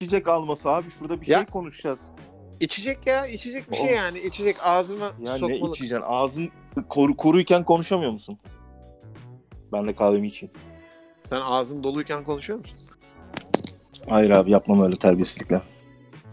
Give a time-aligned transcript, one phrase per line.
[0.00, 0.90] içecek alması abi.
[0.98, 2.00] Şurada bir Ya- şey konuşacağız.
[2.60, 3.94] İçecek ya içecek bir şey Oğlum.
[3.96, 4.18] yani.
[4.18, 5.76] içecek ağzıma Ya ne sokmalık.
[5.76, 6.04] içeceksin?
[6.06, 6.48] Ağzın
[6.88, 8.38] kuru, kuruyken konuşamıyor musun?
[9.72, 10.52] Ben de kahvemi içeyim.
[11.24, 12.76] Sen ağzın doluyken konuşuyor musun?
[14.08, 15.60] Hayır abi yapmam öyle terbiyesizlikle.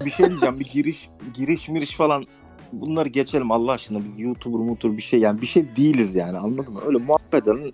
[0.06, 0.60] Bir şey diyeceğim.
[0.60, 2.26] Bir giriş giriş miriş falan
[2.74, 4.00] bunları geçelim Allah aşkına.
[4.06, 6.82] Biz YouTuber mutur bir şey yani bir şey değiliz yani anladın mı?
[6.86, 7.72] Öyle muhabbet eden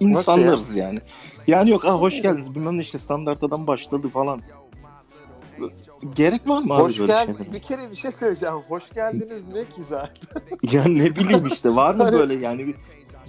[0.00, 0.98] insanlarız yani.
[1.46, 4.40] Yani yok ah hoş geldiniz bilmem ne işte standartadan başladı falan.
[6.16, 7.26] Gerek var mı abi Hoş böyle gel.
[7.26, 7.52] şeylere?
[7.52, 8.54] Bir kere bir şey söyleyeceğim.
[8.68, 10.42] Hoş geldiniz ne ki zaten?
[10.72, 12.74] Ya ne bileyim işte var mı Hani- böyle yani bir,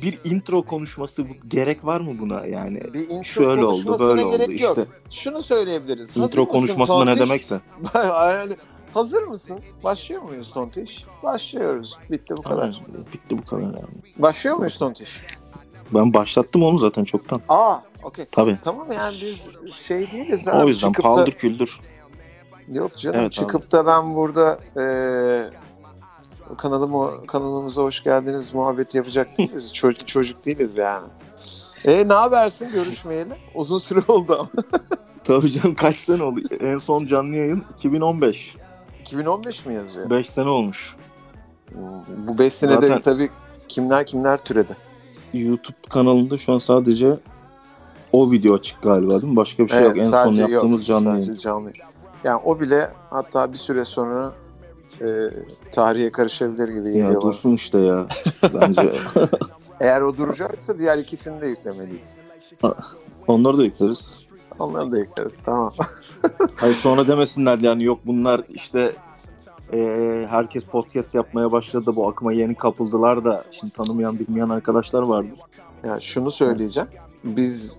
[0.02, 2.82] bir intro konuşması bu- gerek var mı buna yani?
[2.94, 4.66] Bir intro Şöyle oldu konuşmasına böyle oldu gerek işte.
[4.68, 4.78] yok.
[5.10, 6.16] Şunu söyleyebiliriz.
[6.16, 7.30] Hazır Intro mısın konuşması da ne Tontiş?
[7.30, 7.60] demekse.
[7.96, 8.56] yani
[8.94, 9.60] hazır mısın?
[9.84, 11.06] Başlıyor muyuz Tontiş?
[11.24, 11.98] Başlıyoruz.
[12.12, 12.82] Bitti bu kadar.
[13.14, 13.76] Bitti bu kadar yani.
[14.18, 15.10] Başlıyor muyuz Tontiş?
[15.94, 17.42] Ben başlattım onu zaten çoktan.
[17.50, 18.26] Aa, okey.
[18.32, 18.54] Tabii.
[18.64, 20.68] Tamam yani biz şey değiliz O abi.
[20.70, 21.80] yüzden çıkıp da, paldır küldür.
[22.74, 25.50] Yok canım Evet çıkıp da ben burada eee
[26.58, 29.74] kanalıma kanalımıza hoş geldiniz muhabbeti yapacak değiliz.
[29.74, 31.08] çocuk çocuk değiliz yani.
[31.86, 33.34] E ne habersin görüşmeyeli?
[33.56, 34.64] Uzun süre oldu ama.
[35.24, 36.40] Tabii canım kaç sene oldu?
[36.60, 38.56] En son canlı yayın 2015.
[39.02, 40.10] 2015 mi yazıyor?
[40.10, 40.96] 5 sene olmuş.
[42.28, 43.30] Bu 5 senede Zaten- tabii
[43.68, 44.74] kimler kimler türedi.
[45.34, 47.18] YouTube kanalında şu an sadece
[48.12, 49.36] o video açık galiba değil mi?
[49.36, 49.98] Başka bir şey yok.
[49.98, 51.74] En son yaptığımız yok, canlı sadece yayın.
[52.26, 54.34] Yani o bile hatta bir süre sonra
[55.02, 55.06] e,
[55.72, 57.10] tarihe karışabilir gibi geliyor.
[57.10, 57.22] Ya bana.
[57.22, 58.06] dursun işte ya.
[58.54, 58.94] Bence
[59.80, 62.20] Eğer o duracaksa diğer ikisini de yüklemeliyiz.
[63.28, 64.18] onları da yükleriz.
[64.60, 65.34] Onları da yükleriz.
[65.46, 65.74] Tamam.
[66.56, 68.92] Hayır sonra demesinler yani yok bunlar işte
[69.74, 75.40] eee, herkes podcast yapmaya başladı bu akıma yeni kapıldılar da şimdi tanımayan bilmeyen arkadaşlar vardır.
[75.84, 76.90] yani şunu söyleyeceğim.
[77.24, 77.74] Biz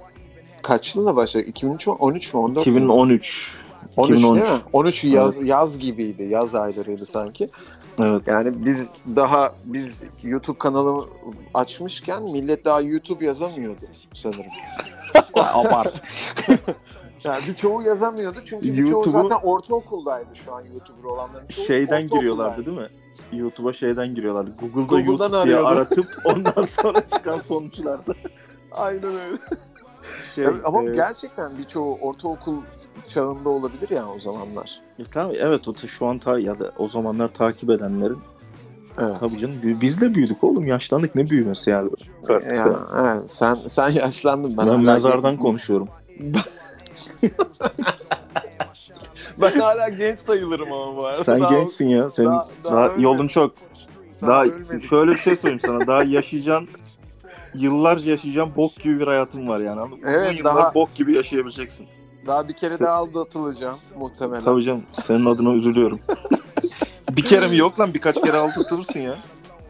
[0.62, 1.48] kaç yılında başladık?
[1.48, 1.92] 2013 mü?
[1.92, 2.40] 13 mü?
[2.40, 2.72] 14 mü?
[2.72, 3.65] 2013.
[3.96, 4.42] 13 değil 2013.
[4.42, 4.58] mi?
[4.72, 6.22] 13 yaz, yaz gibiydi.
[6.22, 7.48] Yaz aylarıydı sanki.
[7.98, 8.22] Evet.
[8.26, 11.06] Yani biz daha biz YouTube kanalı
[11.54, 13.80] açmışken millet daha YouTube yazamıyordu
[14.14, 14.42] sanırım.
[15.34, 16.02] Abart.
[17.24, 21.46] Yani birçoğu yazamıyordu çünkü birçoğu YouTube'u- zaten ortaokuldaydı şu an YouTuber olanların.
[21.46, 22.88] çoğu Şeyden giriyorlardı değil mi?
[23.32, 24.50] YouTube'a şeyden giriyorlardı.
[24.60, 28.14] Google'da Google'dan YouTube diye aratıp ondan sonra çıkan sonuçlarda.
[28.72, 29.36] Aynen öyle.
[30.34, 32.54] Şey, ama e, gerçekten birçoğu ortaokul
[33.06, 34.80] çağında olabilir ya o zamanlar.
[34.98, 38.18] e, tabii, evet o şu an ta, ya da o zamanlar takip edenlerin
[39.00, 39.20] Evet.
[39.20, 41.90] tabii canım bi- biz de büyüdük oğlum yaşlandık ne büyümesi yani.
[42.28, 42.42] Yani,
[43.00, 45.88] evet sen sen yaşlandın ben, Ben, mezardan genç- konuşuyorum.
[49.40, 51.24] Ben hala genç sayılırım ama bu arada.
[51.24, 52.10] Sen Daha- gençsin ya.
[52.10, 53.54] Senin daha- daha, daha yolun çok.
[54.22, 55.86] daha Daha, şöyle bir şey söyleyeyim sana.
[55.86, 56.68] Daha yaşayacaksın.
[57.56, 59.80] Yıllarca yaşayacağım bok gibi bir hayatın var yani.
[59.80, 60.00] anladın?
[60.06, 61.86] Evet, Uzun daha- bok gibi yaşayabileceksin.
[62.26, 64.44] Daha bir kere daha aldatılacağım muhtemelen.
[64.44, 66.00] Tabii canım senin adına üzülüyorum.
[67.16, 69.14] bir kere mi yok lan birkaç kere aldatılırsın ya.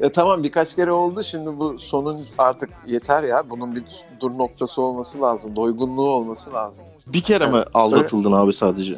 [0.01, 3.51] E tamam birkaç kere oldu şimdi bu sonun artık yeter ya.
[3.51, 3.85] Bunun bir
[4.21, 5.57] dur noktası olması lazım.
[5.57, 6.85] Doygunluğu olması lazım.
[7.07, 8.95] Bir kere mi aldatıldın abi sadece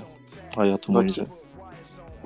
[0.57, 1.27] hayatın boyunca?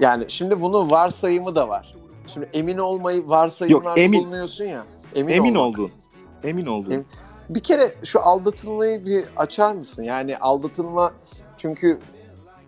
[0.00, 1.94] Yani şimdi bunun varsayımı da var.
[2.26, 4.84] Şimdi emin olmayı varsayımlarda Yok, emin- bulunuyorsun ya.
[5.14, 5.90] Emin, Emin oldun.
[6.44, 6.90] Emin oldun.
[6.90, 7.06] Emin-
[7.48, 10.02] Bir kere şu aldatılmayı bir açar mısın?
[10.02, 11.12] Yani aldatılma
[11.56, 11.98] çünkü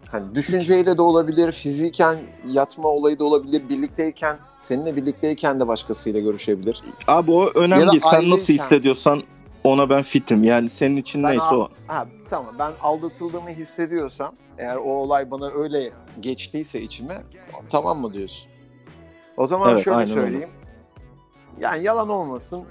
[0.07, 2.17] hani düşünceyle de olabilir, fiziken
[2.49, 6.83] yatma olayı da olabilir, birlikteyken seninle birlikteyken de başkasıyla görüşebilir.
[7.07, 8.03] Abi o önemli değil.
[8.11, 9.23] Sen nasıl hissediyorsan
[9.65, 10.45] ona ben fitim.
[10.45, 11.69] Yani senin için Ben neyse al- o.
[11.87, 17.23] Ha tamam ben aldatıldığımı hissediyorsam eğer o olay bana öyle geçtiyse içime
[17.71, 18.47] tamam mı diyorsun?
[19.37, 20.21] O zaman Evet, şöyle aynen öyle.
[20.21, 20.49] söyleyeyim.
[21.61, 22.65] Yani yalan olmasın.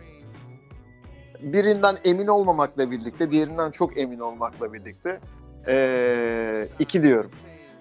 [1.43, 5.19] Birinden emin olmamakla birlikte, diğerinden çok emin olmakla birlikte
[5.67, 7.31] ee, iki diyorum.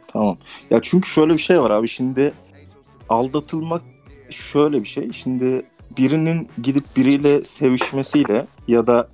[0.08, 0.38] Tamam.
[0.70, 2.32] Ya çünkü şöyle bir şey var abi şimdi
[3.08, 3.82] aldatılmak
[4.30, 5.12] şöyle bir şey.
[5.12, 5.66] Şimdi
[5.98, 9.08] birinin gidip biriyle sevişmesiyle ya da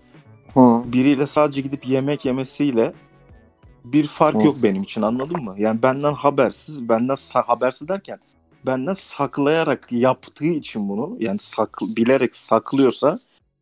[0.84, 2.92] biriyle sadece gidip yemek yemesiyle
[3.84, 4.46] bir fark Hı.
[4.46, 5.54] yok benim için anladın mı?
[5.58, 8.18] Yani benden habersiz, benden habersiz derken
[8.66, 13.18] benden saklayarak yaptığı için bunu yani sak bilerek saklıyorsa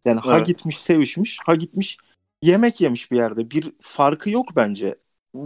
[0.06, 0.46] yani ha Evet.
[0.46, 1.98] gitmiş sevişmiş, ha gitmiş
[2.42, 3.50] yemek yemiş bir yerde.
[3.50, 4.94] Bir farkı yok bence.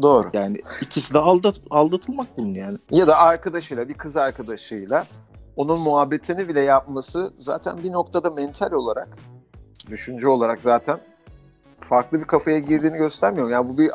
[0.03, 0.31] Doğru.
[0.33, 2.75] Yani ikisi de aldat aldatılmak bunun yani.
[2.91, 5.05] Ya da arkadaşıyla, bir kız arkadaşıyla
[5.57, 9.09] onun muhabbetini bile yapması zaten bir noktada mental olarak,
[9.91, 10.99] düşünce olarak zaten
[11.81, 13.51] farklı bir kafaya girdiğini göstermiyor.
[13.51, 13.91] Yani bu bir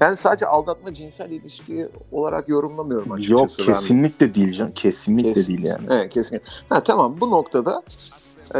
[0.00, 3.32] yani sadece aldatma cinsel ilişki olarak yorumlamıyorum açıkçası.
[3.32, 3.64] Yok ben.
[3.64, 4.70] kesinlikle değil can.
[4.72, 5.86] Kesinlikle Kes- değil yani.
[5.90, 6.48] Evet kesinlikle.
[6.68, 7.82] Ha tamam bu noktada
[8.54, 8.58] e,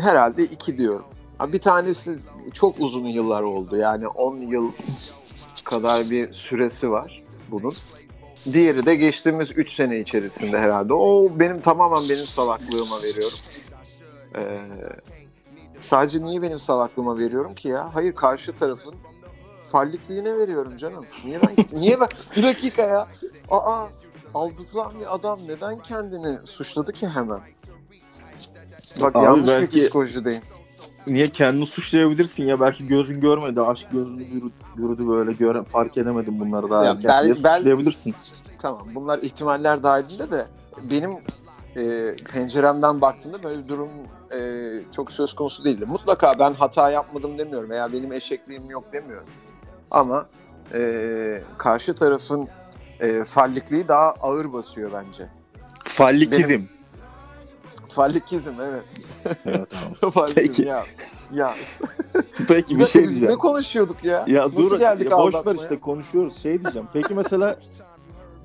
[0.00, 1.04] herhalde iki diyorum.
[1.48, 2.18] Bir tanesi
[2.52, 3.76] çok uzun yıllar oldu.
[3.76, 4.70] Yani 10 yıl
[5.64, 7.22] kadar bir süresi var.
[7.50, 7.72] bunun.
[8.52, 10.94] Diğeri de geçtiğimiz 3 sene içerisinde herhalde.
[10.94, 13.38] O benim tamamen benim salaklığıma veriyorum.
[14.36, 14.60] Ee,
[15.82, 17.94] sadece niye benim salaklığıma veriyorum ki ya?
[17.94, 18.94] Hayır karşı tarafın
[19.72, 21.06] fallikliğine veriyorum canım.
[21.24, 23.08] Niye ben niye ben bir dakika ya.
[23.50, 23.86] Aa
[24.34, 27.40] aldatılan bir adam neden kendini suçladı ki hemen?
[29.02, 30.42] Bak Abi yanlış belki- bir psikolojideyim.
[31.06, 36.40] Niye kendini suçlayabilirsin ya belki gözün görmedi aşk gözünü yürü- yürüdü böyle göre, fark edemedim
[36.40, 38.14] bunları daha Ya erken bel- bel- suçlayabilirsin.
[38.58, 40.42] Tamam bunlar ihtimaller dahilinde de
[40.90, 41.10] benim
[41.76, 43.88] e, penceremden baktığımda böyle bir durum
[44.34, 44.40] e,
[44.96, 45.84] çok söz konusu değildi.
[45.90, 49.26] Mutlaka ben hata yapmadım demiyorum veya benim eşekliğim yok demiyorum.
[49.90, 50.26] Ama
[50.74, 52.48] e, karşı tarafın
[53.00, 55.28] e, fallikliği daha ağır basıyor bence.
[55.84, 56.62] Fallikizm.
[57.94, 58.84] Fallikizm evet.
[59.46, 59.68] evet,
[60.00, 60.30] tamam.
[60.34, 60.62] Peki.
[60.62, 60.84] ya.
[61.34, 61.54] Ya,
[62.48, 63.34] Peki bir şey diyeceğim.
[63.34, 64.24] ne konuşuyorduk ya?
[64.28, 66.88] Ya Nasıl dur geldik ya boş ver işte konuşuyoruz şey diyeceğim.
[66.92, 67.58] Peki mesela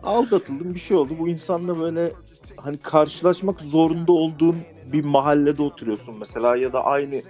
[0.04, 1.14] aldatıldın bir şey oldu.
[1.20, 2.12] Bu insanla böyle
[2.58, 4.56] hani karşılaşmak zorunda olduğun
[4.94, 7.22] bir mahallede oturuyorsun mesela ya da aynı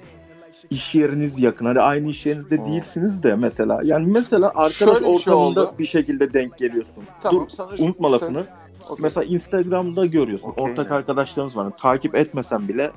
[0.70, 1.66] iş yeriniz yakın.
[1.66, 2.66] Hani aynı iş yerinizde Hmm.
[2.66, 3.80] değilsiniz de mesela.
[3.84, 5.76] Yani mesela arkadaş Şöyle bir şey ortamında oldu.
[5.80, 7.04] bir şekilde denk geliyorsun.
[7.22, 8.44] Tamam, Dur sana unutma lafını.
[8.90, 9.04] Okey.
[9.04, 10.50] Mesela Instagram'da görüyorsun.
[10.50, 10.64] Okey.
[10.64, 11.72] Ortak arkadaşlarınız var.
[11.80, 12.92] Takip etmesen bile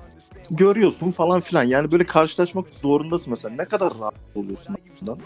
[0.50, 1.62] görüyorsun falan filan.
[1.62, 3.54] Yani böyle karşılaşmak zorundasın mesela.
[3.54, 5.18] Ne kadar rahat oluyorsun bundan?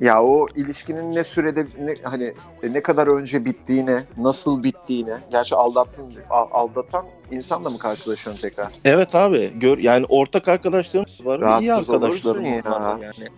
[0.00, 2.32] Ya o ilişkinin ne sürede ne, hani
[2.62, 5.18] e, ne kadar önce bittiğine, nasıl bittiğine.
[5.30, 8.66] Gerçi aldattın, al- aldatan insanla mı karşılaşıyorsun tekrar?
[8.84, 9.52] Evet abi.
[9.56, 11.38] Gör yani ortak arkadaşlarımız var.
[11.38, 12.98] iyi Rahatsız arkadaşlarım olursun ya.
[13.02, 13.28] yani.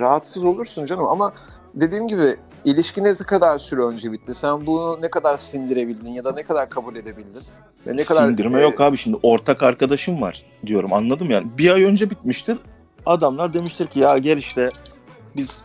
[0.00, 1.32] Rahatsız olursun canım ama
[1.76, 4.34] dediğim gibi ilişki ne kadar süre önce bitti?
[4.34, 7.42] Sen bunu ne kadar sindirebildin ya da ne kadar kabul edebildin?
[7.86, 11.46] Ve ne kadar Sindirme e, yok abi şimdi ortak arkadaşım var diyorum anladım yani.
[11.58, 12.58] Bir ay önce bitmiştir.
[13.06, 14.70] Adamlar demiştir ki ya gel işte
[15.36, 15.62] biz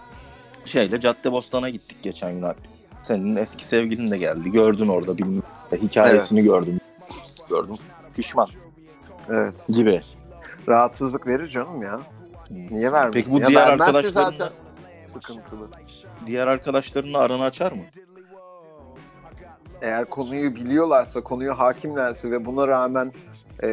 [0.65, 2.57] şeyle Caddebostan'a gittik geçen gün abi.
[3.03, 4.51] Senin eski sevgilin de geldi.
[4.51, 5.41] Gördün orada bilmem
[5.71, 6.79] hikayesini gördüm.
[7.49, 7.75] Gördüm.
[8.15, 8.47] Pişman
[9.29, 9.67] Evet.
[9.67, 10.01] gibi.
[10.69, 11.99] Rahatsızlık verir canım ya.
[12.49, 13.13] Niye vermesin?
[13.13, 14.49] Peki bu Ya diğer vermezse arkadaşların zaten
[15.07, 15.67] sıkıntılı.
[16.25, 17.83] Diğer arkadaşlarınla aranı açar mı?
[19.81, 23.11] eğer konuyu biliyorlarsa, konuya hakimlerse ve buna rağmen
[23.63, 23.69] e,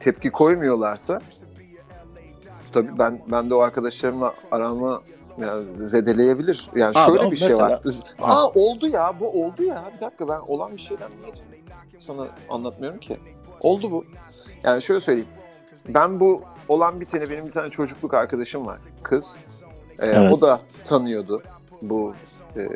[0.00, 1.20] tepki koymuyorlarsa
[2.72, 5.00] tabii ben ben de o arkadaşlarımla aramı
[5.38, 6.70] yani zedeleyebilir.
[6.74, 7.82] Yani Abi şöyle bir şey mesela- var.
[8.18, 9.84] Aa oldu ya bu oldu ya.
[9.96, 11.32] Bir dakika ben olan bir şeyden niye
[12.00, 13.16] sana anlatmıyorum ki?
[13.60, 14.04] Oldu bu.
[14.62, 15.28] Yani şöyle söyleyeyim.
[15.88, 18.80] Ben bu olan biteni benim bir tane çocukluk arkadaşım var.
[19.02, 19.36] Kız.
[19.98, 20.32] Ee, Evet.
[20.32, 21.42] O da tanıyordu
[21.82, 22.14] bu
[22.56, 22.68] e,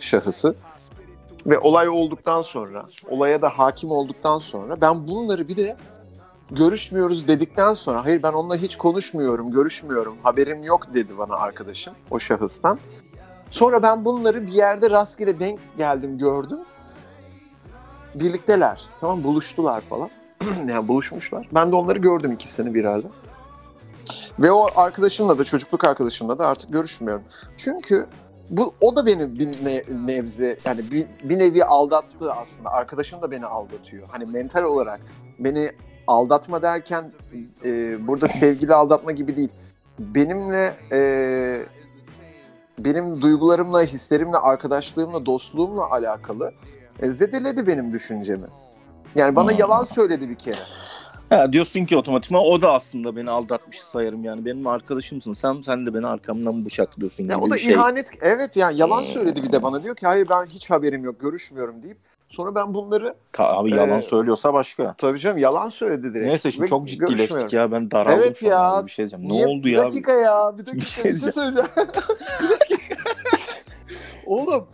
[0.00, 0.54] şahısı.
[1.46, 5.76] Ve olay olduktan sonra, olaya da hakim olduktan sonra ben bunları bir de
[6.50, 12.18] görüşmüyoruz dedikten sonra hayır ben onunla hiç konuşmuyorum, görüşmüyorum, haberim yok dedi bana arkadaşım o
[12.18, 12.78] şahıstan.
[13.50, 16.58] Sonra ben bunları bir yerde rastgele denk geldim, gördüm.
[18.14, 18.82] Birlikteler.
[19.00, 20.10] Tamam buluştular falan.
[20.68, 21.48] yani buluşmuşlar.
[21.52, 23.08] Ben de onları gördüm ikisini bir arada.
[24.38, 27.22] Ve o arkadaşımla da çocukluk arkadaşımla da artık görüşmüyorum.
[27.56, 28.06] Çünkü
[28.50, 32.70] bu o da beni bir ne- nebze yani bir, bir nevi aldattı aslında.
[32.70, 34.08] Arkadaşım da beni aldatıyor.
[34.10, 35.00] Hani mental olarak
[35.38, 35.70] beni
[36.06, 37.12] aldatma derken
[37.64, 39.50] e, burada sevgili aldatma gibi değil.
[39.98, 41.00] Benimle e,
[42.78, 46.52] benim duygularımla, hislerimle, arkadaşlığımla, dostluğumla alakalı
[47.00, 48.46] e, zedeledi benim düşüncemi.
[49.14, 49.58] Yani bana Hmm.
[49.58, 50.58] yalan söyledi bir kere.
[51.30, 54.44] Ha, diyorsun ki otomatikman o da aslında beni aldatmış sayarım yani.
[54.44, 55.32] Benim arkadaşımsın.
[55.32, 57.72] Sen sen de beni arkamdan bıçaklıyorsun gibi Ya o da bir şey.
[57.74, 58.10] ihanet.
[58.20, 59.06] Evet yani yalan Hmm.
[59.06, 59.82] söyledi bir de bana.
[59.82, 64.02] Diyor ki hayır ben hiç haberim yok, görüşmüyorum deyip sonra ben bunları Abi yalan Ee,
[64.02, 64.94] söylüyorsa başka.
[64.98, 66.28] tabii canım yalan söyledi direkt.
[66.28, 68.82] Neyse şimdi Ve çok ciddileştik ya ben daraldım Evet ya.
[68.86, 69.28] bir şey diyeceğim.
[69.28, 69.46] Niye?
[69.46, 69.82] Ne oldu bir ya?
[69.82, 70.52] dakika ya.
[70.58, 71.68] Bir dakika bir şey şey, söyleyeceğim.
[72.42, 72.94] bir dakika.
[74.26, 74.66] Oğlum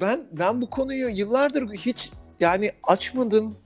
[0.00, 3.56] ben ben bu konuyu yıllardır hiç yani açmadım.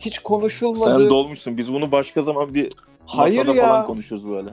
[0.00, 0.98] Hiç konuşulmadı.
[0.98, 1.56] Sen dolmuşsun.
[1.56, 2.72] Biz bunu başka zaman bir
[3.06, 3.68] Hayır masada ya.
[3.68, 4.50] falan konuşuruz böyle.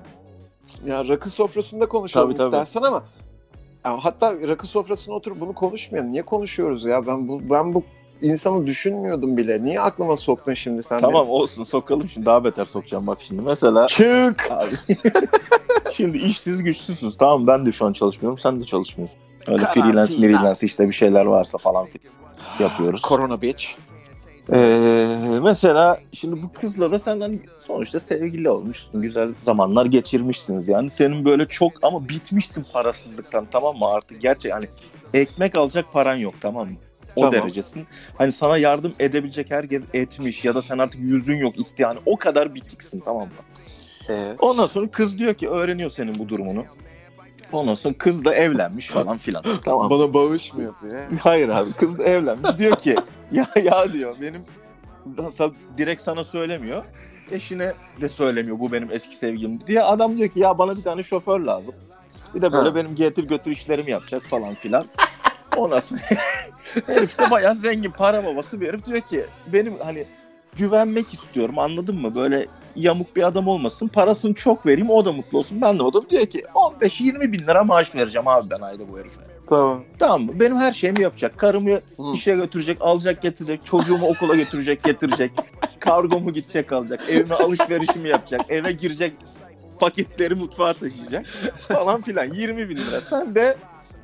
[0.88, 2.48] Ya rakı sofrasında konuşalım Tabii, tabii.
[2.48, 3.04] istersen ama
[3.86, 6.12] ya hatta rakı sofrasına oturup bunu konuşmayalım.
[6.12, 7.08] Niye konuşuyoruz ya?
[7.08, 7.84] Ben bu ben bu
[8.22, 9.64] insanı düşünmüyordum bile.
[9.64, 11.00] Niye aklıma soktun şimdi sen?
[11.02, 13.42] Tamam olsun sokalım şimdi daha beter sokacağım bak şimdi.
[13.42, 13.88] Mesela?
[13.88, 14.52] Çık.
[14.52, 14.98] abi
[15.94, 19.20] şimdi işsiz güçsüzüz tamam ben de şu an çalışmıyorum sen de çalışmıyorsun.
[19.48, 19.84] Öyle Karantina.
[19.84, 22.14] freelance freelance işte bir şeyler varsa falan filan
[22.60, 23.02] yapıyoruz.
[23.02, 23.66] Korona bitch.
[24.54, 29.02] Ee, mesela şimdi bu kızla da senden sonuçta sevgili olmuşsun.
[29.02, 30.70] Güzel zamanlar geçirmişsiniz.
[30.70, 33.86] Yani senin böyle çok ama bitmişsin parasızlıktan tamam mı?
[33.86, 34.66] Artık gerçek hani
[35.14, 36.76] ekmek alacak paran yok tamam mı?
[37.16, 37.34] O Tamam.
[37.34, 37.88] derecesin.
[38.18, 42.56] Hani sana yardım edebilecek herkes etmiş ya da sen artık yüzün yok isteyen o kadar
[42.56, 43.30] bitiksin tamam mı?
[44.10, 44.36] Evet.
[44.40, 46.66] Ondan sonra kız diyor ki öğreniyor senin bu durumunu.
[47.52, 49.44] Ondan sonra kız da evlenmiş falan filan.
[49.66, 49.90] tamam.
[49.90, 50.96] Bana bağış mı yapıyor?
[51.24, 52.58] Hayır abi kız da evlenmiş.
[52.58, 52.96] Diyor ki
[53.32, 54.42] ya ya diyor benim
[55.18, 56.84] Sa- direkt sana söylemiyor.
[57.32, 59.82] Eşine de söylemiyor bu benim eski sevgilim diye.
[59.84, 61.76] Adam diyor ki ya bana bir tane şoför lazım.
[62.36, 62.76] Bir de böyle Ha.
[62.76, 64.86] benim getir götür işlerimi yapacak falan filan.
[65.58, 66.00] Ondan sonra
[66.88, 70.06] herif de bayağı zengin para babası bir herif diyor ki benim hani
[70.58, 72.16] güvenmek istiyorum anladın mı?
[72.16, 75.94] Böyle yamuk bir adam olmasın parasını çok vereyim o da mutlu olsun ben de o
[75.94, 76.44] da diyor ki
[76.82, 79.22] 15-20 bin lira maaş vereceğim abi ben ayda bu herife.
[79.50, 79.84] Tamam.
[80.00, 80.32] Tamam mı?
[80.40, 81.38] Benim her şeyimi yapacak.
[81.38, 82.14] Karımı Hı.
[82.14, 83.66] işe götürecek, alacak getirecek.
[83.66, 85.32] Çocuğumu okula götürecek, getirecek.
[85.80, 87.10] Kargomu gidecek alacak.
[87.10, 88.42] Evime alışverişimi yapacak.
[88.50, 89.14] Eve girecek.
[89.80, 91.26] Paketleri mutfağa taşıyacak.
[91.68, 92.34] Falan filan.
[92.34, 93.02] 20 bin lira.
[93.02, 93.58] Sen de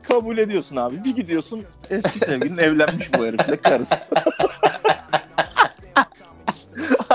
[0.04, 1.04] kabul ediyorsun abi.
[1.04, 3.96] Bir gidiyorsun eski sevgilin evlenmiş bu herifle karısı.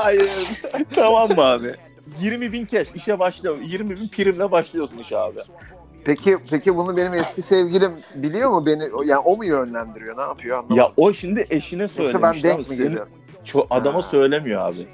[0.03, 0.31] Hayır.
[0.95, 1.75] tamam mı abi?
[2.21, 3.51] 20 bin keş işe başla.
[3.65, 5.39] 20 bin primle başlıyorsun işe abi.
[6.05, 8.83] Peki peki bunu benim eski sevgilim biliyor mu beni?
[9.07, 10.17] Yani o mu yönlendiriyor?
[10.17, 10.77] Ne yapıyor anlamadım.
[10.77, 12.15] Ya o şimdi eşine söylemiş.
[12.15, 13.09] Yoksa ben denk mi geliyorum?
[13.47, 14.03] Ço- adama Ha.
[14.03, 14.87] söylemiyor abi.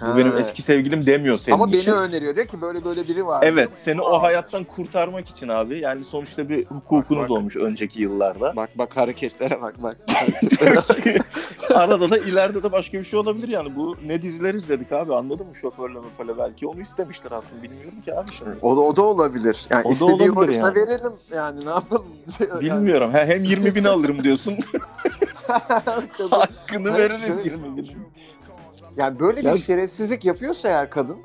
[0.00, 0.12] Ha.
[0.14, 1.86] Bu benim eski sevgilim demiyor senin Ama için.
[1.86, 2.36] beni öneriyor.
[2.36, 3.42] Diyor ki böyle böyle biri var.
[3.46, 5.78] Evet seni o hayattan kurtarmak için abi.
[5.78, 7.36] Yani sonuçta bir hukukunuz Bak, bak.
[7.38, 8.56] olmuş önceki yıllarda.
[8.56, 9.96] Bak bak hareketlere bak bak.
[11.74, 13.76] Arada da ileride de başka bir şey olabilir yani.
[13.76, 15.54] Bu ne diziler izledik abi anladın mı?
[15.54, 18.50] Şoförle möförle belki onu istemiştir aslında bilmiyorum ki abi şimdi.
[18.62, 19.66] o da, o da olabilir.
[19.70, 20.74] Yani O da istediği olabilir yani.
[20.76, 21.12] verelim.
[21.34, 22.06] Yani ne yapalım?
[22.40, 23.10] Yani Bilmiyorum.
[23.12, 24.54] Ha, hem 20 bin alırım diyorsun.
[26.30, 27.88] Hakkını veririz şöyle- 20 bin.
[28.98, 31.16] Yani böyle Ya- bir şerefsizlik yapıyorsa eğer kadın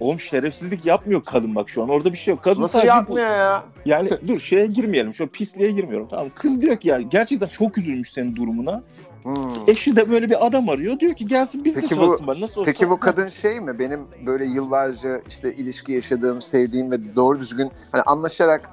[0.00, 1.88] Oğlum şerefsizlik yapmıyor kadın bak şu an.
[1.88, 2.42] Orada bir şey yok.
[2.42, 3.64] Kadın nasıl yapmıyor ya?
[3.84, 5.14] Yani dur şeye girmeyelim.
[5.14, 6.08] Şu pisliğe girmiyorum.
[6.10, 8.82] Tamam kız diyor ki yani gerçekten çok üzülmüş senin durumuna.
[9.22, 9.34] Hmm.
[9.66, 10.98] Eşi de böyle bir adam arıyor.
[10.98, 12.40] Diyor ki gelsin biz de Peki bu- çalışsın bari.
[12.40, 12.72] Nasıl olsa.
[12.72, 13.78] Peki bu kadın şey mi?
[13.78, 18.70] Benim böyle yıllarca işte ilişki yaşadığım, sevdiğim ve doğru düzgün hani anlaşarak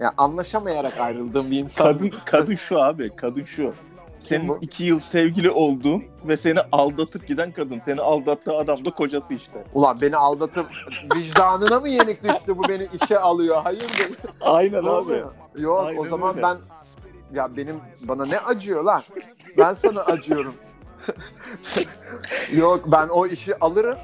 [0.00, 1.84] ya anlaşamayarak ayrıldığım bir insan.
[1.92, 3.72] Kadın kadın şu abi, kadın şu.
[4.20, 7.78] Senin iki yıl sevgili olduğun ve seni aldatıp giden kadın.
[7.78, 9.64] Seni aldattığı adam da kocası işte.
[9.74, 10.66] Ulan beni aldatıp
[11.16, 13.62] vicdanına mı yenik düştü bu beni işe alıyor?
[13.62, 14.10] Hayırdır?
[14.40, 14.88] Aynen Ne abi.
[14.90, 15.30] oluyor?
[15.58, 16.42] Yok Aynen o zaman öyle.
[16.42, 16.56] ben
[17.34, 19.02] ya benim bana ne acıyor lan?
[19.58, 20.54] Ben sana acıyorum.
[22.52, 23.98] Yok ben o işi alırım.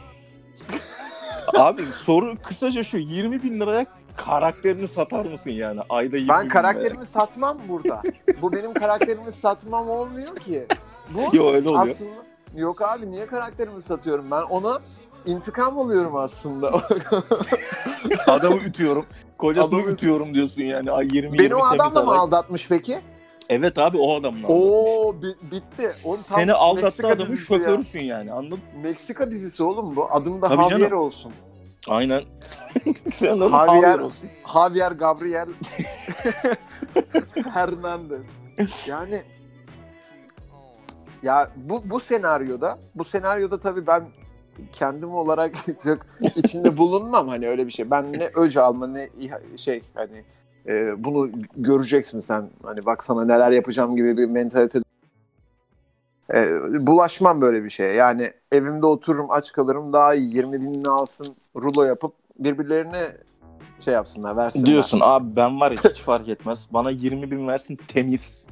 [1.56, 2.96] Abi soru kısaca şu.
[2.98, 5.80] 20 bin liraya karakterini satar mısın yani?
[5.88, 8.02] Ayda 20 Ben karakterimi satmam burada.
[8.42, 10.66] Bu benim karakterimi satmam olmuyor ki.
[11.14, 11.36] Bu.
[11.36, 11.88] Yo öyle oluyor.
[11.94, 12.10] aslında
[12.56, 14.80] yok abi niye karakterimi satıyorum ben ona
[15.26, 16.72] intikam alıyorum aslında.
[18.26, 19.06] Adamı ütüyorum.
[19.38, 20.90] Kocasını Adamı- ütüyorum diyorsun yani.
[20.90, 22.98] Ay 20 Beni 20 o adamla temiz mı aldatmış peki?
[23.48, 24.48] Evet abi o adamla.
[24.48, 25.90] Oo bi- bitti.
[26.04, 27.58] Oğlum, tam Seni aldattığı Meksika adamın dizisi ya.
[27.58, 28.80] şoförüsün yani anladın mı?
[28.82, 30.12] Meksika dizisi oğlum bu.
[30.12, 30.98] Adım da Tabii Javier canım.
[30.98, 31.32] olsun.
[31.88, 32.22] Aynen.
[33.14, 34.28] Sen Javier- Javier olsun.
[34.52, 35.48] Javier Gabriel
[37.54, 38.20] Hernandez.
[38.86, 39.22] Yani
[41.22, 44.04] ya bu bu senaryoda bu senaryoda tabii ben
[44.72, 45.98] kendim olarak çok
[46.36, 47.90] içinde bulunmam hani öyle bir şey.
[47.90, 49.08] Ben ne öc alma ne
[49.56, 50.24] şey hani
[50.68, 54.78] e, bunu göreceksin sen hani bak sana neler yapacağım gibi bir mentalite
[56.34, 56.46] e,
[56.86, 57.92] bulaşmam böyle bir şeye.
[57.94, 63.02] Yani evimde otururum aç kalırım daha iyi 20 binini alsın rulo yapıp birbirlerine
[63.80, 64.66] şey yapsınlar versinler.
[64.66, 66.68] Diyorsun abi ben var ya hiç fark etmez.
[66.70, 68.46] Bana 20 bin versin temiz.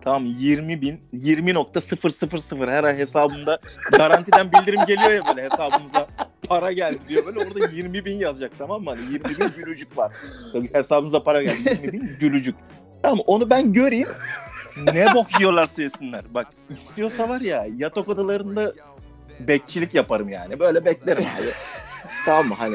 [0.00, 3.58] Tamam 20 bin 20.000 her ay hesabımda
[3.92, 6.06] garantiden bildirim geliyor ya böyle hesabınıza
[6.48, 8.90] para geldi diyor böyle orada 20 bin yazacak tamam mı?
[8.90, 10.12] Hani 20 bin gülücük var.
[10.52, 12.54] Tabii hesabınıza para geldi 20 bin gülücük.
[13.02, 14.08] Tamam onu ben göreyim.
[14.76, 16.22] Ne bok yiyorlarsa yesinler.
[16.34, 16.46] Bak
[16.78, 18.72] istiyorsa var ya yatak odalarında
[19.40, 20.60] bekçilik yaparım yani.
[20.60, 21.48] Böyle beklerim abi.
[22.26, 22.74] tamam mı hani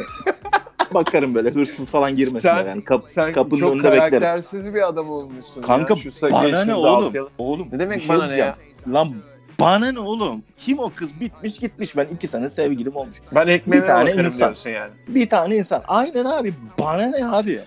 [0.93, 2.83] bakarım böyle hırsız falan girmesin Sen- yani.
[2.83, 4.09] Kap- Sen kapının çok önünde beklerim.
[4.09, 5.99] karaktersiz bir adam olmuşsun Kanka ya.
[5.99, 7.13] Şu bana ne oğlum?
[7.37, 8.55] Oğlum Ne demek şey bana ne ya?
[8.87, 9.13] Lan
[9.59, 10.43] bana ne oğlum?
[10.57, 11.19] Kim o kız?
[11.21, 11.97] Bitmiş gitmiş.
[11.97, 13.17] Ben iki sene sevgilim olmuş.
[13.35, 14.39] Ben ekmeğime Bir tane bakarım insan.
[14.39, 14.91] diyorsun yani.
[15.07, 15.83] Bir tane insan.
[15.87, 16.53] Aynen abi.
[16.79, 17.63] Bana ne abi?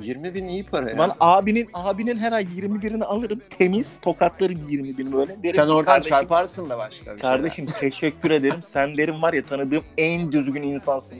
[0.00, 0.98] 20 bin iyi para ya.
[0.98, 3.40] Ben abinin abinin her ay 21'ini alırım.
[3.58, 5.42] Temiz tokatlarım 20 bin böyle.
[5.42, 8.60] Derim Sen ki, oradan kardeşim, çarparsın da başka bir Kardeşim teşekkür ederim.
[8.64, 11.18] Sen derim var ya tanıdığım en düzgün insansın.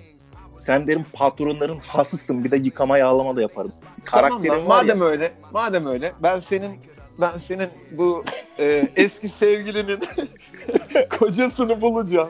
[0.56, 2.44] Sen derim patronların hasısın.
[2.44, 3.72] Bir de yıkama yağlama da yaparım.
[4.06, 5.04] Tamam Karakterin lan, var madem ya.
[5.04, 6.70] öyle, madem öyle ben senin
[7.20, 8.24] ben senin bu
[8.58, 10.00] e, eski sevgilinin
[11.18, 12.28] kocasını bulacağım.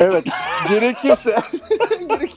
[0.00, 0.24] Evet.
[0.68, 1.30] Gerekirse
[2.08, 2.27] gerekirse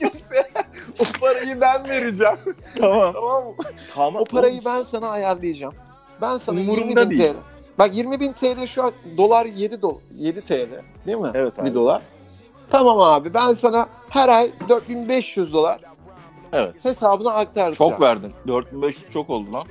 [1.02, 2.36] o parayı ben vereceğim.
[2.78, 3.12] tamam.
[3.12, 3.54] Tamam mı?
[3.94, 4.22] Tamam.
[4.22, 5.74] O parayı ben sana ayarlayacağım.
[6.20, 7.32] Ben sana Umurumda 20 bin değil.
[7.32, 7.36] TL.
[7.78, 10.68] Bak 20 bin TL şu an dolar 7 dolar 7 TL
[11.06, 11.30] değil mi?
[11.34, 11.70] Evet abi.
[11.70, 12.02] Bir dolar.
[12.70, 15.80] Tamam abi ben sana her ay 4500 dolar
[16.52, 16.74] Evet.
[16.82, 17.90] Hesabına aktaracağım.
[17.90, 18.32] Çok verdin.
[18.48, 19.64] 4500 çok oldu lan.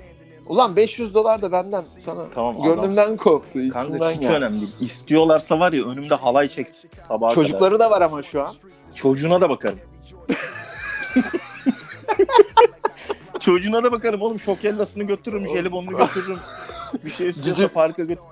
[0.47, 2.75] Ulan 500 dolar da benden sana Tamam, adam.
[2.75, 3.59] gönlümden koptu.
[3.73, 4.33] Kanka içimden hiç geldi.
[4.33, 4.75] önemli değil.
[4.79, 7.45] İstiyorlarsa var ya önümde halay çeksin sabaha kadar.
[7.45, 8.55] Çocukları da var ama şu an.
[8.95, 9.79] Çocuğuna da bakarım.
[13.39, 16.37] Çocuğuna da bakarım oğlum şokellasını götürürüm, jelibonunu götürürüm.
[17.05, 18.23] Bir şey istiyorsa Cici- parka götür.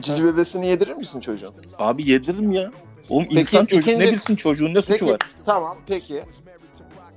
[0.00, 1.54] Cici bebesini yedirir misin çocuğun?
[1.78, 2.70] Abi yediririm ya.
[3.08, 5.20] Oğlum Peki, insan çocuk ikinci- ne bilsin çocuğun ne suçu Peki var?
[5.44, 6.22] tamam peki.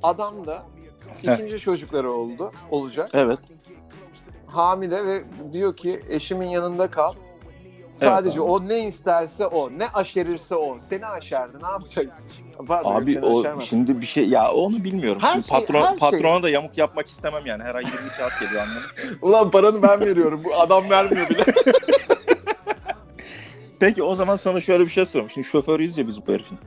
[0.03, 0.63] Adam da
[1.23, 3.09] ikinci çocukları oldu, olacak.
[3.13, 3.39] Evet.
[4.47, 5.23] Hamile ve
[5.53, 7.13] diyor ki eşimin yanında kal.
[7.99, 8.41] Sadece abi.
[8.41, 10.77] o ne isterse o, ne aşerirse o.
[10.79, 12.23] Seni aşerdi, ne yapacak?
[12.67, 13.63] Pardon, Abi o aşermez.
[13.63, 15.21] şimdi bir şey ya onu bilmiyorum.
[15.21, 15.97] Her şimdi şey- patron, her şey.
[15.97, 17.63] patrona da yamuk yapmak istemem yani.
[17.63, 19.17] Her ay 20 kağıt geliyor anladın?
[19.21, 20.41] Ulan paranı ben veriyorum.
[20.45, 21.43] Bu adam vermiyor bile.
[23.79, 25.29] Peki o zaman sana şöyle bir şey sorayım.
[25.29, 26.57] Şimdi şoförüyüz ya biz bu herifin.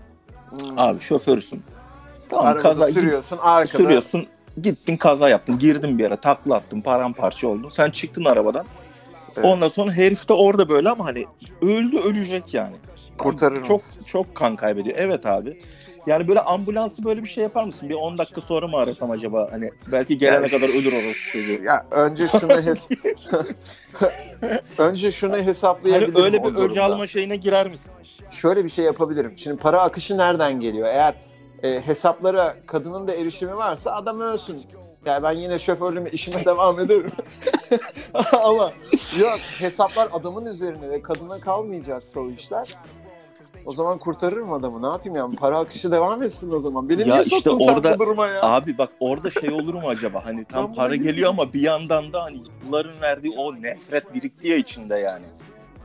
[0.77, 1.63] Abi şoförsün.
[2.31, 3.79] Tamam Arabada kaza sürüyorsun, arkada.
[3.79, 4.27] sürüyorsun.
[4.63, 5.59] Gittin kaza yaptın.
[5.59, 6.81] Girdin bir yere takla attın.
[6.81, 7.69] Paramparça oldun.
[7.69, 8.67] Sen çıktın arabadan.
[9.37, 9.45] Evet.
[9.45, 11.25] Ondan sonra herif de orada böyle ama hani
[11.63, 12.77] öldü ölecek yani.
[13.19, 14.05] Kurtarır çok mısın?
[14.05, 14.97] çok kan kaybediyor.
[14.99, 15.59] Evet abi.
[16.07, 17.89] Yani böyle ambulansı böyle bir şey yapar mısın?
[17.89, 19.49] Bir 10 dakika sonra mı arasam acaba?
[19.51, 21.65] Hani belki gelene Yani kadar ölür orası çocuğu.
[21.65, 22.89] Ya önce şunu hes
[24.79, 26.85] önce şunu Hani hesaplayabilirim öyle o bir öc durumda.
[26.85, 27.93] alma şeyine girer misin?
[28.31, 29.33] Şöyle bir şey yapabilirim.
[29.37, 30.89] Şimdi para akışı nereden geliyor?
[30.89, 31.15] Eğer
[31.63, 34.63] e, hesaplara kadının da erişimi varsa adam ölsün.
[35.07, 37.11] Yani ben yine şoförlüğüme işime devam ederim.
[38.33, 38.73] Ama
[39.21, 42.67] yok hesaplar adamın üzerine ve kadına kalmayacaksa o işler.
[43.67, 44.83] O zaman kurtarırım adamı.
[44.83, 45.37] Ne yapayım yani?
[45.37, 46.89] Para akışı devam etsin o zaman.
[46.89, 48.43] Beni Ya niye işte soktun sen orada- bu duruma ya?
[48.43, 50.25] Abi bak orada şey olur mu acaba?
[50.25, 54.57] Hani tam para geliyor ama bir yandan da hani yılların verdiği o nefret birikti ya
[54.57, 55.25] içinde yani.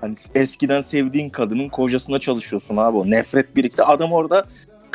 [0.01, 3.83] Hani eskiden sevdiğin kadının kocasına çalışıyorsun abi o nefret birikti.
[3.83, 4.45] Adam orada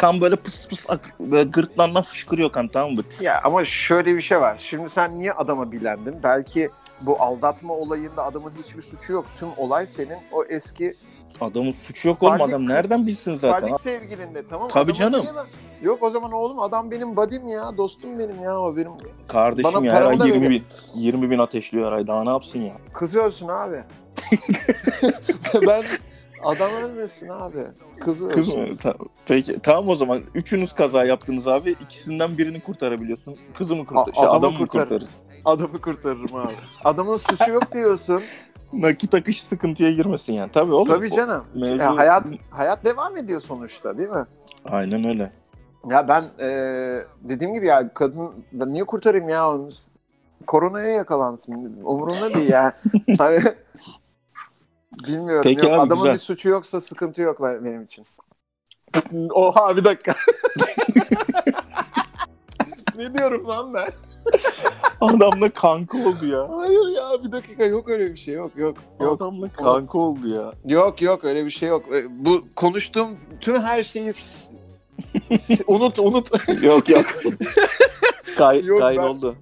[0.02, 3.02] kan böyle pıs pıs ak- böyle gırtlağından fışkırıyor kan tamam mı?
[3.02, 3.22] Tıs.
[3.22, 4.56] Ya ama şöyle bir şey var.
[4.70, 6.16] Şimdi sen niye adama bilendin?
[6.22, 6.70] Belki
[7.02, 9.26] bu aldatma olayında adamın hiçbir suçu yok.
[9.34, 10.94] Tüm olay senin o eski
[11.40, 13.60] Adamın suçu yok oğlum adam nereden bilsin zaten?
[13.60, 14.72] Farklı sevgilinde tamam mı?
[14.72, 15.20] Tabii canım.
[15.20, 17.76] niye ben- Yok o zaman oğlum adam benim buddy'm ya.
[17.76, 18.60] Dostum benim ya.
[18.60, 18.90] O benim
[19.28, 20.50] Kardeşim Bana ya her ay paramı da 20 verin.
[20.50, 22.74] bin, 20 bin ateşliyor her ay daha ne yapsın ya?
[22.92, 23.76] kızı ölsün abi.
[25.66, 25.82] ben
[26.42, 27.64] adam ölmesin abi.
[28.00, 28.36] Kızı ölsün.
[28.36, 28.76] Kız mı?
[28.82, 28.94] Ta-
[29.26, 33.36] Peki tamam o zaman üçünüz kaza yaptınız abi ikisinden birini kurtarabiliyorsun.
[33.54, 34.12] Kızı mı kurtar?
[34.12, 34.82] A- şey, adamı adamı mı kurtar.
[34.82, 35.22] kurtarırız?
[35.44, 36.52] Adamı kurtarırım abi.
[36.84, 38.22] Adamın suçu yok diyorsun.
[38.72, 40.50] Nakit akışı sıkıntıya girmesin yani.
[40.52, 40.88] Tabii oğlum.
[40.88, 41.44] Tabii O- canım.
[41.56, 44.24] mevzu- Ya hayat hayat devam ediyor sonuçta değil mi?
[44.64, 45.30] Aynen öyle.
[45.90, 49.68] Ya ben eee, dediğim gibi ya kadın ben niye kurtarayım ya onu?
[50.46, 51.76] Koronaya yakalansın.
[51.84, 52.72] Umurumda değil ya.
[53.18, 53.38] hani
[55.08, 55.40] bilmiyorum.
[55.42, 55.74] Peki yok.
[55.74, 56.12] abi, Adamın güzel.
[56.14, 58.06] bir suçu yoksa sıkıntı yok ben- benim için.
[59.34, 60.14] Oha bir dakika.
[62.96, 63.88] ne diyorum lan ben?
[65.00, 66.48] Adamla kanka oldu ya.
[66.56, 68.76] Hayır ya bir dakika yok öyle bir şey yok yok.
[69.00, 70.52] Yok Adamla kanka oldu ya.
[70.64, 71.84] yok yok öyle bir şey yok.
[71.94, 73.08] E, Bu konuştuğum
[73.40, 74.12] tüm her şeyi
[75.66, 76.30] unut unut.
[76.62, 77.06] yok yok.
[78.36, 79.36] Kay, Yok, kaydoldu.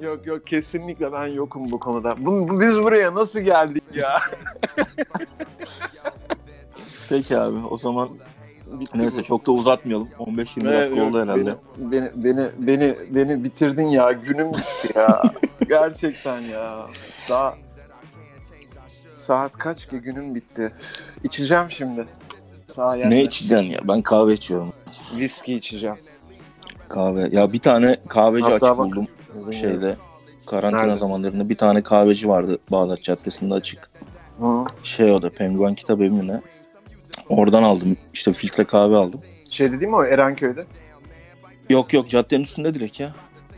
[0.00, 2.14] Yok yok kesinlikle ben yokum bu konuda.
[2.18, 4.20] Bu, bu- biz buraya nasıl geldik ya?
[7.08, 8.08] Peki abi o zaman
[8.80, 9.22] Bitti neyse bu.
[9.24, 10.08] çok da uzatmayalım.
[10.18, 11.54] 15-20 dakika Evet, oldu yok, herhalde.
[11.76, 14.12] Beni, beni, beni, beni, beni bitirdin ya.
[14.12, 15.22] Günüm bitti ya.
[15.68, 16.86] Gerçekten ya.
[17.30, 17.54] Daha
[19.14, 20.72] saat kaç ki günüm bitti.
[21.24, 22.06] İçeceğim şimdi.
[22.66, 23.10] Sayende.
[23.16, 23.78] Ne içeceksin ya?
[23.84, 24.72] Ben kahve içiyorum.
[25.16, 25.96] Viski içeceğim.
[26.88, 27.28] Kahve.
[27.32, 29.06] Ya bir tane kahveci Hatta açık bak- buldum
[29.52, 29.96] şeyde.
[30.46, 30.96] Karantina Nerede?
[30.96, 33.90] zamanlarında bir tane kahveci vardı Bağdat Caddesi'nde açık.
[34.38, 34.64] Hı.
[34.82, 36.40] Şey o da Penguen Kitap Evi mi ne?
[37.28, 37.96] Oradan aldım.
[38.14, 39.20] İşte filtre kahve aldım.
[39.50, 40.66] Şey dedi mi o Erenköy'de?
[41.70, 43.10] Yok yok caddenin üstünde direkt ya.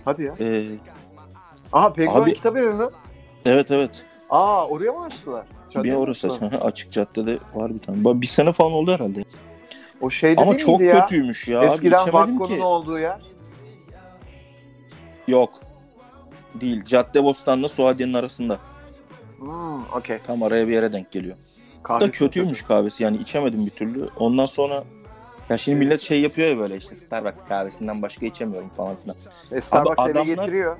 [0.04, 0.34] Hadi ya.
[0.40, 0.64] Ee,
[1.72, 2.84] Aha Penguen Abi- Kitap Evi mi?
[3.46, 4.04] evet evet.
[4.30, 5.46] Aa oraya mı açtılar?
[5.68, 6.52] bir Caddeye mi orası açtılar?
[6.52, 8.20] açık caddede var bir tane.
[8.20, 9.24] Bir sene falan oldu herhalde.
[10.00, 11.00] O şey Ama değil çok ya?
[11.00, 11.62] kötüymüş ya.
[11.64, 13.20] Eskiden Vakko'nun olduğu yer.
[15.30, 15.50] Yok.
[16.60, 16.84] Değil.
[16.84, 18.58] Cadde Bostan'la Suadiye'nin arasında.
[19.38, 20.18] Hmm, okey.
[20.26, 21.36] Tam araya bir yere denk geliyor.
[21.36, 24.08] da Kahvesi kötüymüş kahvesi yani içemedim bir türlü.
[24.16, 24.84] Ondan sonra
[25.48, 29.16] ya şimdi millet şey yapıyor ya böyle işte Starbucks kahvesinden başka içemiyorum falan filan.
[29.52, 30.76] E, Starbucks Abi eve adamlar- getiriyor.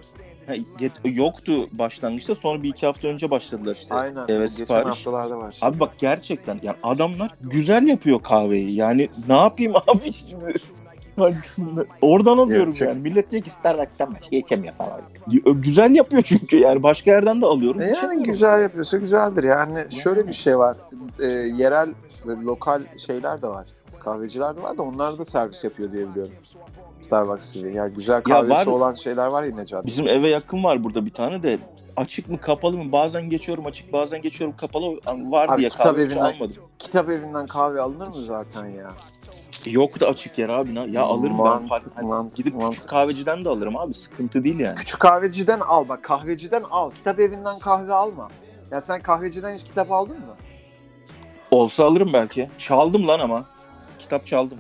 [0.47, 3.95] Ha, get- yoktu başlangıçta sonra bir iki hafta önce başladılar işte.
[3.95, 4.25] Aynen.
[4.29, 4.87] eve geçen sipariş.
[4.87, 5.57] haftalarda var.
[5.63, 8.75] Abi bak gerçekten yani adamlar güzel yapıyor kahveyi.
[8.75, 10.55] Yani ne yapayım abi şimdi?
[11.21, 11.81] Hangisinde?
[12.03, 12.89] Oradan alıyorum Gerçek.
[12.89, 13.01] yani.
[13.01, 15.01] Millet diyor ki Starbucks'tan başka içemiyor falan.
[15.61, 17.81] Güzel yapıyor çünkü yani başka yerden de alıyorum.
[17.81, 19.45] E yani güzel yapıyorsa güzeldir.
[19.45, 20.77] Yani şöyle bir şey var.
[21.21, 21.89] E, yerel
[22.27, 23.67] ve lokal şeyler de var.
[24.01, 26.33] Kahveciler de var da onlar da servis yapıyor diye biliyorum.
[27.01, 27.75] Starbucks gibi.
[27.75, 29.87] Yani güzel Ya kahvesi var- olan şeyler var yine cadde.
[29.87, 31.59] Bizim eve yakın var burada bir tane de
[31.97, 34.87] açık mı kapalı mı bazen geçiyorum açık bazen geçiyorum kapalı
[35.31, 36.57] var Abi diye kitap kahve evinden- almadım.
[36.79, 38.91] Kitap evinden kahve alınır mı zaten ya?
[39.67, 40.75] Yok da açık yer abi.
[40.75, 41.45] na- Ya alırım ben.
[41.45, 42.73] Mantık, hani mantık, Gidip mantık.
[42.75, 43.95] küçük kahveciden de alırım abi.
[43.95, 44.75] Sıkıntı değil yani.
[44.75, 46.91] Küçük kahveciden al bak kahveciden al.
[46.91, 48.29] Kitap evinden kahve alma.
[48.71, 50.35] Ya sen kahveciden hiç kitap aldın mı?
[51.51, 52.51] Olsa alırım belki.
[52.59, 53.45] Çaldım lan ama.
[53.99, 54.59] Kitap çaldım.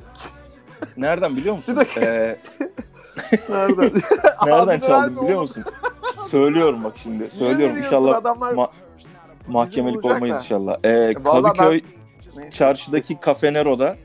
[0.96, 1.74] Nereden biliyor musun?
[1.74, 2.00] Bir dakika.
[2.00, 2.38] Ee,
[3.50, 3.92] Nereden?
[4.46, 5.40] nereden çaldım biliyor oğlum.
[5.40, 5.64] musun?
[6.30, 7.30] Söylüyorum bak şimdi.
[7.30, 8.70] Söylüyorum inşallah adamlar ma-
[9.48, 10.76] mahkemelik olmayız inşallah.
[10.84, 11.80] Ee, Vallahi Kadıköy
[12.36, 13.96] Neyse, çarşıdaki siz- Cafe Nero'da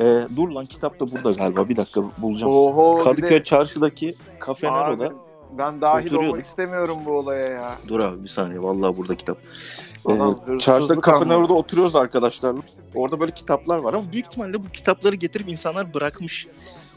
[0.00, 1.68] ee, dur lan kitap da burada galiba.
[1.68, 2.52] Bir dakika bulacağım.
[2.52, 4.12] Oho Kadıköy de- çarşıdaki
[4.46, 5.12] Cafe Abi, Nero'da.
[5.58, 6.30] ben dahil oturuyorduk.
[6.32, 7.70] olmak istemiyorum bu olaya ya.
[7.88, 8.62] Dur abi bir saniye.
[8.62, 9.38] Vallahi burada kitap.
[10.06, 11.28] Adam Ee, çarşıda anlıyor.
[11.28, 12.60] Nero'da oturuyoruz arkadaşlarla.
[12.94, 16.46] Orada böyle kitaplar var ama büyük ihtimalle bu kitapları getirip insanlar bırakmış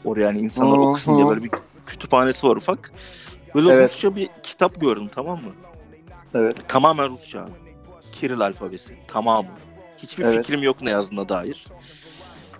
[0.04, 1.50] oraya yani insanlar Hı okusun diye böyle bir
[1.86, 2.92] kütüphanesi var ufak.
[3.54, 3.90] Böyle Evet.
[3.90, 5.52] Rusça bir kitap gördüm tamam mı?
[6.34, 6.68] Evet.
[6.68, 7.48] Tamamen Rusça.
[8.12, 8.96] Kiril alfabesi.
[9.08, 9.48] Tamamı.
[9.98, 10.46] Hiçbir Evet.
[10.46, 11.66] fikrim yok ne yazdığına dair.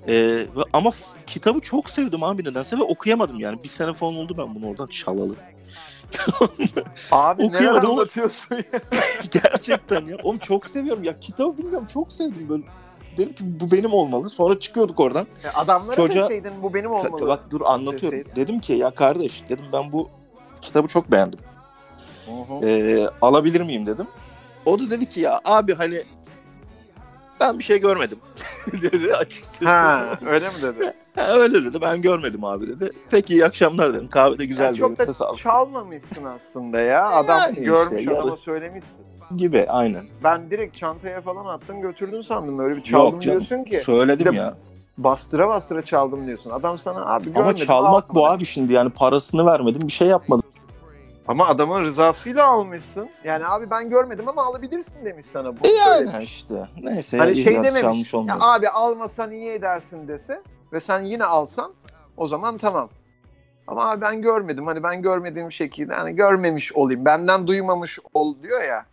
[0.09, 0.91] Ee, ama
[1.27, 3.63] kitabı çok sevdim abi nedense ve okuyamadım yani.
[3.63, 5.35] Bir sene falan oldu ben bunu oradan çalalı.
[7.13, 8.63] Abi neler anlatıyorsun ya?
[9.31, 10.17] Gerçekten ya.
[10.23, 11.05] Oğlum çok seviyorum.
[11.05, 12.63] Ya kitabı bilmiyorum çok sevdim böyle.
[13.17, 14.31] Dedim ki bu benim olmalı.
[14.31, 15.27] Sonra çıkıyorduk oradan.
[15.45, 17.27] Ya Adamlara Çocuğa- deseydin bu benim olmalı.
[17.27, 18.19] Bak dur anlatıyorum.
[18.19, 18.37] Deseydin.
[18.43, 20.09] Dedim ki ya kardeş dedim ben bu
[20.63, 21.39] kitabı çok beğendim.
[22.27, 22.67] Hı hı.
[22.67, 24.07] Ee, alabilir miyim dedim.
[24.67, 26.03] O da dedi ki ya abi hani
[27.43, 28.19] ben bir şey görmedim
[28.73, 29.65] dedi açıkçası.
[29.65, 30.93] Ha öyle mi dedi?
[31.17, 32.91] Ha, öyle dedi ben görmedim abi dedi.
[33.11, 34.09] Peki iyi akşamlar dedim.
[34.09, 35.37] Kahve de güzel Yani çok da Sağ ol.
[35.37, 37.09] çalmamışsın aslında ya.
[37.11, 39.05] Adam Yani işte, görmüş da- adama söylemişsin.
[39.37, 40.05] gibi aynen.
[40.25, 42.59] Ben direkt çantaya falan attın götürdün sandım.
[42.59, 43.23] Öyle bir çaldım Yok canım.
[43.41, 43.77] diyorsun ki.
[43.81, 44.55] Söyledim de- ya.
[44.99, 46.51] Bastıra bastıra çaldım diyorsun.
[46.51, 47.43] Adam sana abi görmedim.
[47.43, 50.42] Ama çalmak bu abi şimdi yani parasını vermedim bir şey yapmadım.
[51.29, 53.09] Ama adamın rızasıyla almışsın.
[53.25, 55.49] Yani abi ben görmedim ama alabilirsin demiş sana.
[55.57, 56.25] Bunu E yani söylemiş.
[56.25, 56.69] işte.
[56.83, 58.15] Neyse Hani şey dememiş.
[58.15, 61.73] Ya abi almasan iyi edersin dese ve sen yine alsan
[62.17, 62.89] o zaman tamam.
[63.67, 64.67] Ama abi ben görmedim.
[64.67, 67.05] Hani ben görmediğim şekilde hani görmemiş olayım.
[67.05, 68.87] Benden duymamış ol diyor ya.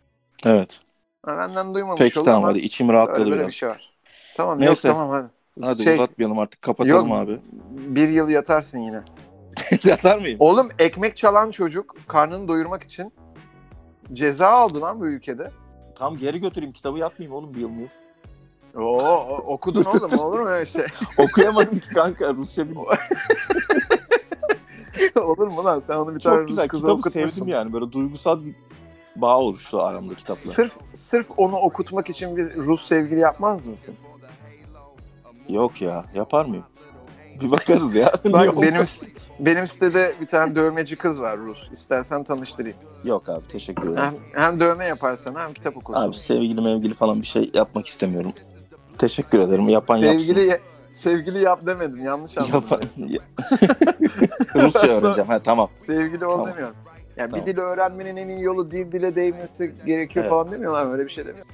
[0.46, 0.80] Evet.
[1.26, 3.48] Ha, benden duymamış Peki ol tamam ama hadi içim rahatladı böyle biraz.
[3.48, 3.94] bir şey var.
[4.38, 4.88] Tamam Neyse.
[4.88, 5.30] yok tamam hadi.
[5.62, 7.18] Hadi Şey, uzatmayalım artık kapatalım Yok.
[7.18, 7.39] abi.
[7.70, 9.02] Bir yıl yatarsın yine.
[9.84, 10.38] Yatar mıyım?
[10.40, 13.14] Oğlum ekmek çalan çocuk karnını doyurmak için
[14.14, 15.52] ceza aldı lan bu ülkede.
[15.96, 17.88] Tam geri götüreyim kitabı yapmayayım oğlum bir yıl mı?
[18.78, 20.86] Oo okudun oğlum olur mu öyle şey?
[21.18, 22.98] Okuyamadım ki kanka Rusça bilmiyorum.
[25.16, 27.30] olur mu lan sen onu bir tane Çok güzel kıza kitabı okutmuşsun.
[27.30, 28.56] sevdim yani böyle duygusal bir
[29.16, 30.52] bağ oluştu aramda kitapla.
[30.54, 33.96] Sırf sırf onu okutmak için bir Rus sevgili yapmaz mısın?
[35.50, 36.66] Yok ya yapar mıyım?
[37.41, 38.13] Bir bakarız ya.
[38.25, 38.84] Bak benim
[39.39, 41.69] benim sitede bir tane dövmeci kız var Rus.
[41.71, 42.78] İstersen tanıştırayım.
[43.04, 44.04] Yok abi teşekkür ederim.
[44.04, 46.02] Hem, hem dövme yaparsan hem kitap okursun.
[46.02, 48.34] Abi sevgili mevgili falan bir şey yapmak istemiyorum.
[48.97, 49.67] Teşekkür ederim.
[49.67, 50.19] Yapan yapsın.
[50.19, 52.06] sevgili sevgili yap demedim.
[52.06, 52.54] Yanlış anladın.
[52.56, 52.82] Yapan...
[54.56, 55.28] Rusça öğreneceğim.
[55.30, 55.69] Ha tamam.
[55.88, 56.47] Sevgili ol Tamam.
[56.47, 56.75] demiyorum.
[57.17, 57.45] Yani Tamam.
[57.45, 60.30] bir dili öğrenmenin en iyi yolu dil dile değmesi gerekiyor Evet.
[60.30, 60.93] falan demiyorlar mı?
[60.93, 61.45] Öyle bir şey demiyor.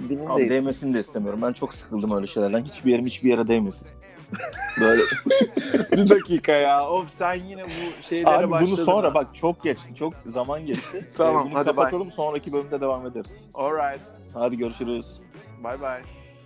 [0.00, 0.50] Abi Dilindeyiz.
[0.50, 1.40] değmesini de istemiyorum.
[1.42, 2.64] Ben çok sıkıldım öyle şeylerden.
[2.64, 3.88] Hiçbir yerim hiçbir yere değmesin.
[4.80, 5.02] Böyle
[5.92, 6.84] bir dakika ya.
[6.86, 8.76] Of sen yine bu şeylere Abi başladın.
[8.76, 9.14] bunu sonra ha.
[9.14, 9.94] bak çok geçti.
[9.94, 11.04] Çok zaman geçti.
[11.16, 13.40] Tamam, Ee, bunu hadi kapatalım sonraki bölümde devam ederiz.
[13.54, 14.00] Alright.
[14.34, 15.20] Hadi görüşürüz.
[15.64, 16.17] Bye bye.